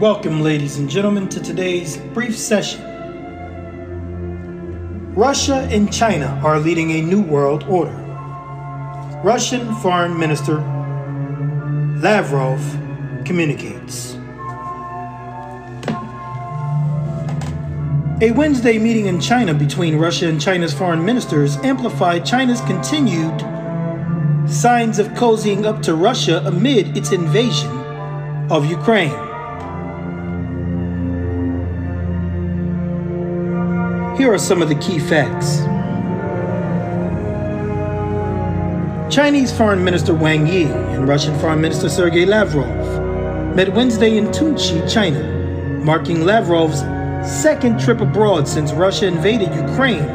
[0.00, 2.80] Welcome, ladies and gentlemen, to today's brief session.
[5.16, 7.96] Russia and China are leading a new world order.
[9.24, 10.60] Russian Foreign Minister
[12.00, 12.60] Lavrov
[13.24, 14.14] communicates.
[18.20, 23.40] A Wednesday meeting in China between Russia and China's foreign ministers amplified China's continued
[24.48, 27.76] signs of cozying up to Russia amid its invasion
[28.48, 29.27] of Ukraine.
[34.18, 35.58] Here are some of the key facts.
[39.14, 42.66] Chinese Foreign Minister Wang Yi and Russian Foreign Minister Sergei Lavrov
[43.54, 45.22] met Wednesday in Tunxi, China,
[45.84, 46.80] marking Lavrov's
[47.24, 50.08] second trip abroad since Russia invaded Ukraine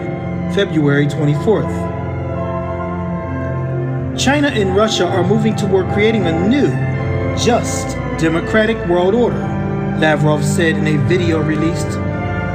[0.53, 1.71] February 24th.
[4.19, 6.67] China and Russia are moving toward creating a new,
[7.37, 9.39] just, democratic world order,
[9.97, 11.97] Lavrov said in a video released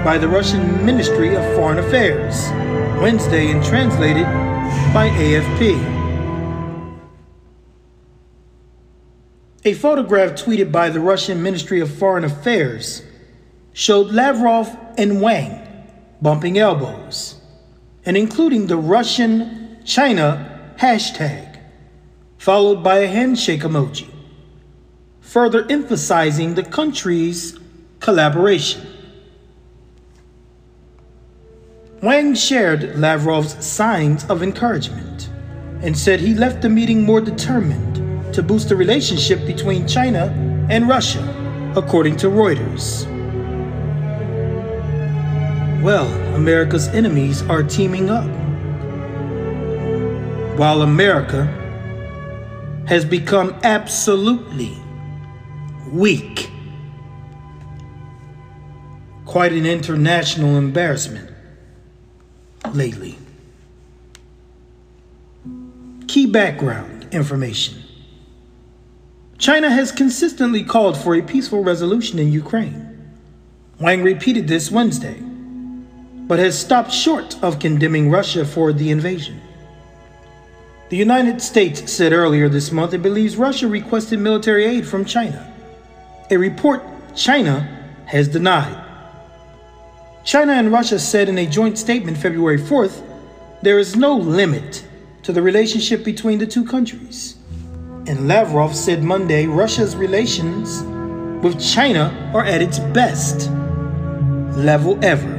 [0.04, 2.48] by the Russian Ministry of Foreign Affairs
[3.00, 4.24] Wednesday and translated
[4.94, 5.74] by AFP.
[9.64, 13.02] A photograph tweeted by the Russian Ministry of Foreign Affairs
[13.72, 15.66] showed Lavrov and Wang
[16.22, 17.40] bumping elbows
[18.06, 21.58] and including the Russian China hashtag,
[22.38, 24.08] followed by a handshake emoji,
[25.20, 27.58] further emphasizing the country's
[27.98, 28.97] collaboration.
[32.00, 35.30] Wang shared Lavrov's signs of encouragement
[35.82, 40.26] and said he left the meeting more determined to boost the relationship between China
[40.70, 41.18] and Russia,
[41.74, 43.04] according to Reuters.
[45.82, 48.30] Well, America's enemies are teaming up.
[50.56, 51.46] While America
[52.86, 54.78] has become absolutely
[55.90, 56.48] weak.
[59.24, 61.32] Quite an international embarrassment
[62.74, 63.18] lately.
[66.06, 67.82] Key background information
[69.38, 72.84] China has consistently called for a peaceful resolution in Ukraine.
[73.78, 75.20] Wang repeated this Wednesday,
[76.26, 79.40] but has stopped short of condemning Russia for the invasion.
[80.88, 85.54] The United States said earlier this month it believes Russia requested military aid from China,
[86.30, 86.82] a report
[87.14, 87.60] China
[88.06, 88.87] has denied.
[90.28, 93.02] China and Russia said in a joint statement February 4th
[93.62, 94.86] there is no limit
[95.22, 97.36] to the relationship between the two countries.
[98.06, 100.82] And Lavrov said Monday Russia's relations
[101.42, 103.50] with China are at its best
[104.54, 105.34] level ever.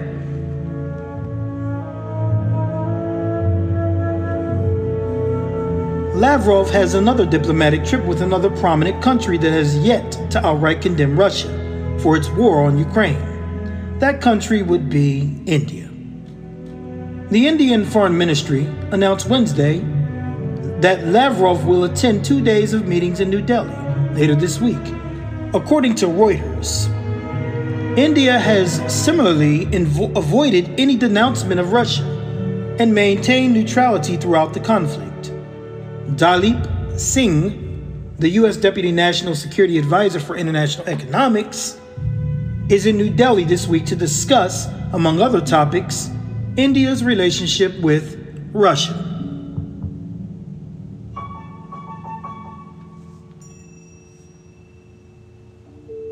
[6.15, 11.15] Lavrov has another diplomatic trip with another prominent country that has yet to outright condemn
[11.15, 11.49] Russia
[11.99, 13.28] for its war on Ukraine.
[13.99, 15.89] That country would be India.
[17.29, 19.79] The Indian Foreign Ministry announced Wednesday
[20.79, 23.75] that Lavrov will attend two days of meetings in New Delhi
[24.13, 24.79] later this week.
[25.53, 26.87] According to Reuters,
[27.97, 32.03] India has similarly invo- avoided any denouncement of Russia
[32.79, 35.33] and maintained neutrality throughout the conflict.
[36.15, 38.55] Daleep Singh, the U.S.
[38.55, 41.78] Deputy National Security Advisor for International Economics,
[42.69, 46.11] is in New Delhi this week to discuss, among other topics,
[46.55, 48.15] India's relationship with
[48.53, 48.93] Russia.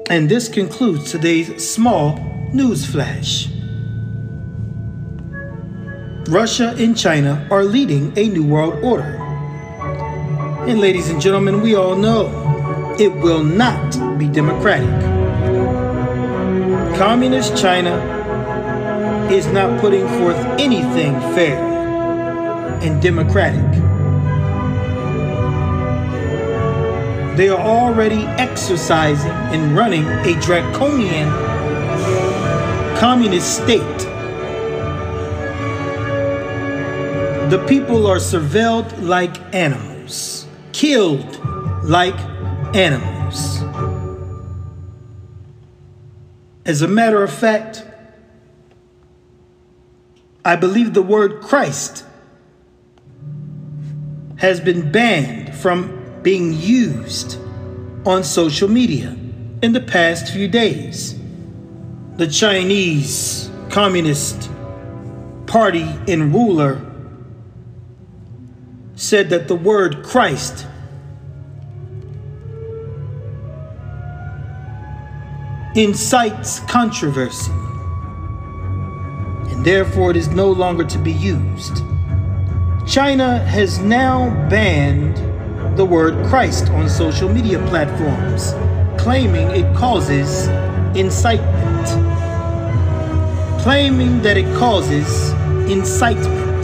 [0.09, 2.17] And this concludes today's small
[2.53, 3.49] news flash.
[6.27, 9.15] Russia and China are leading a new world order.
[10.67, 15.16] And ladies and gentlemen, we all know it will not be democratic.
[16.97, 17.95] Communist China
[19.31, 21.57] is not putting forth anything fair
[22.81, 23.87] and democratic.
[27.37, 31.29] they are already exercising and running a draconian
[32.97, 33.99] communist state.
[37.51, 41.39] The people are surveilled like animals, killed
[41.83, 42.17] like
[42.75, 43.16] animals.
[46.67, 47.85] As a matter of fact,
[50.43, 52.03] I believe the word Christ
[54.35, 57.39] has been banned from being used
[58.05, 59.15] on social media
[59.61, 61.17] in the past few days.
[62.17, 64.51] The Chinese Communist
[65.45, 66.81] Party and ruler
[68.95, 70.67] said that the word Christ
[75.77, 77.51] incites controversy,
[79.51, 81.83] and therefore it is no longer to be used.
[82.87, 85.17] China has now banned
[85.77, 88.53] the word Christ on social media platforms,
[88.99, 90.47] claiming it causes
[90.97, 91.87] incitement.
[93.61, 95.29] Claiming that it causes
[95.69, 96.63] incitement.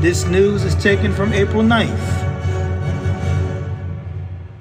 [0.00, 2.22] This news is taken from April 9th.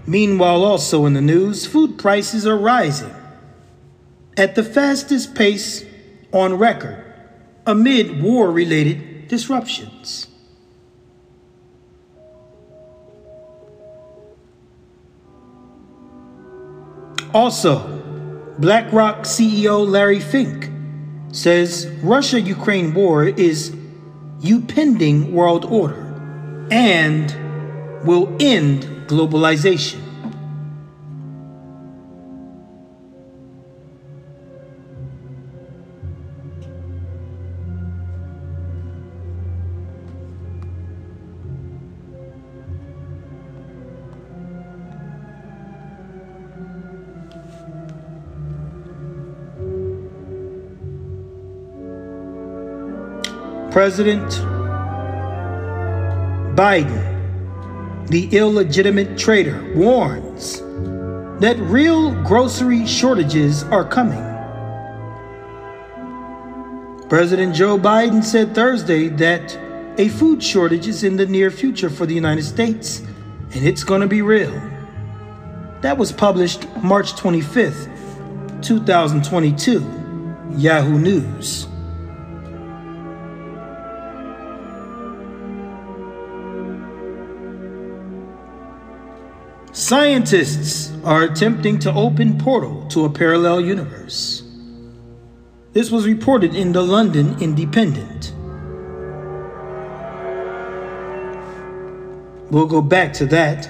[0.08, 3.14] Meanwhile, also in the news, food prices are rising
[4.38, 5.86] at the fastest pace
[6.32, 7.04] on record
[7.66, 10.28] amid war related disruptions.
[17.34, 17.80] Also,
[18.60, 20.70] BlackRock CEO Larry Fink
[21.34, 23.76] says Russia Ukraine war is
[24.42, 26.02] upending world order
[26.72, 27.36] and
[28.06, 30.05] will end globalization.
[53.76, 54.24] President
[56.56, 60.62] Biden, the illegitimate trader, warns
[61.42, 64.24] that real grocery shortages are coming.
[67.10, 69.60] President Joe Biden said Thursday that
[70.00, 73.00] a food shortage is in the near future for the United States,
[73.52, 74.54] and it's going to be real.
[75.82, 77.90] That was published March 25th,
[78.62, 79.82] 2022,
[80.56, 81.68] Yahoo News.
[89.76, 94.42] Scientists are attempting to open portal to a parallel universe.
[95.74, 98.34] This was reported in the London Independent.
[102.50, 103.70] We'll go back to that.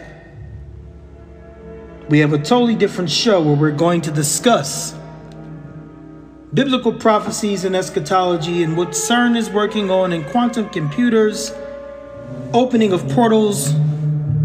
[2.08, 4.94] We have a totally different show where we're going to discuss
[6.54, 11.52] biblical prophecies and eschatology and what CERN is working on in quantum computers,
[12.54, 13.74] opening of portals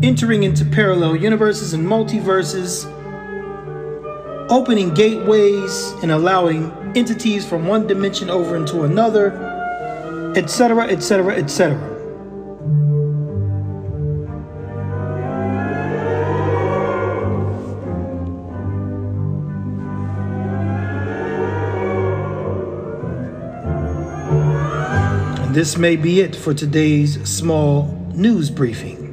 [0.03, 2.87] entering into parallel universes and multiverses,
[4.51, 9.33] opening gateways and allowing entities from one dimension over into another,
[10.37, 11.91] etc., etc., etc.
[25.53, 29.10] This may be it for today's small news briefing.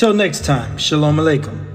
[0.00, 1.69] Till next time, Shalom Aleichem.